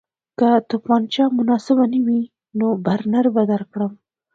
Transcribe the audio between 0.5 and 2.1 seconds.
توپانچه مناسبه نه